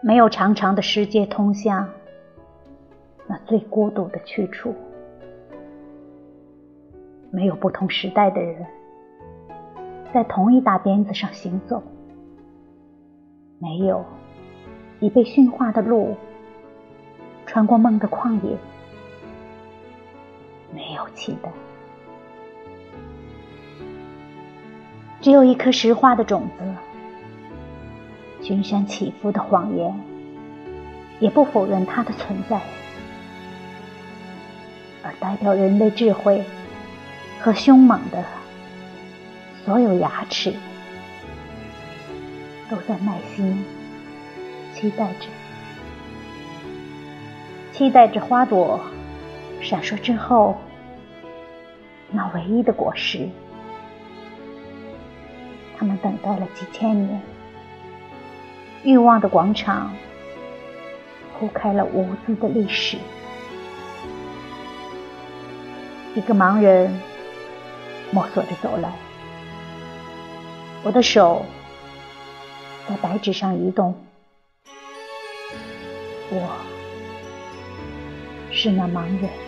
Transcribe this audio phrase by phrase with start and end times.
[0.00, 1.88] 没有长长的石阶通向
[3.26, 4.74] 那最孤独的去处，
[7.30, 8.64] 没有不同时代的人
[10.14, 11.82] 在同一大鞭子上行走，
[13.58, 14.04] 没有
[15.00, 16.16] 已被驯化的鹿
[17.44, 18.56] 穿过梦的旷野，
[20.72, 21.50] 没有期待。
[25.20, 26.64] 只有一颗石化的种子，
[28.48, 29.94] 群山起伏的谎言，
[31.20, 32.58] 也不否认它的存在，
[35.02, 36.42] 而代表人类智慧
[37.42, 38.24] 和凶猛的
[39.66, 40.54] 所有牙齿，
[42.70, 43.62] 都在耐心
[44.72, 45.26] 期待着，
[47.74, 48.80] 期待着花朵
[49.60, 50.56] 闪烁之后
[52.10, 53.28] 那唯一的果实。
[55.76, 57.20] 他们等待了几千年，
[58.88, 59.94] 欲望的广场
[61.38, 62.96] 铺开了无字的历史。
[66.14, 66.98] 一个盲人
[68.10, 68.90] 摸索着走来，
[70.82, 71.44] 我的手
[72.88, 73.94] 在白纸上移动。
[76.30, 76.48] 我
[78.50, 79.47] 是那盲人。